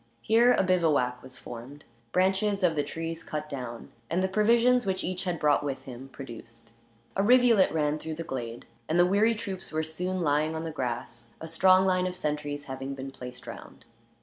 Here 0.23 0.51
a 0.53 0.63
bivouac 0.63 1.21
was 1.21 1.37
formed, 1.37 1.85
branches 2.11 2.63
of 2.63 2.75
the 2.75 2.81
trees 2.81 3.21
cut 3.21 3.47
down, 3.47 3.91
and 4.09 4.23
the 4.23 4.27
provisions 4.27 4.83
which 4.83 5.03
each 5.03 5.25
had 5.25 5.37
brought 5.39 5.63
with 5.63 5.83
him 5.83 6.09
produced. 6.11 6.71
A 7.15 7.21
rivulet 7.21 7.71
ran 7.71 7.99
through 7.99 8.15
the 8.15 8.23
glade, 8.23 8.65
and 8.89 8.97
the 8.97 9.05
weary 9.05 9.35
troops 9.35 9.71
were 9.71 9.83
soon 9.83 10.21
lying 10.23 10.55
on 10.55 10.63
the 10.63 10.71
grass, 10.71 11.35
a 11.39 11.47
strong 11.47 11.85
line 11.85 12.07
of 12.07 12.15
sentries 12.15 12.63
having 12.65 12.95
been 12.95 13.11
placed 13.11 13.45
round. 13.45 13.85